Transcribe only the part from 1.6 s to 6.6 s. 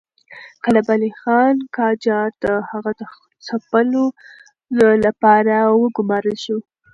قاجار د هغه د ځپلو لپاره وګمارل شو.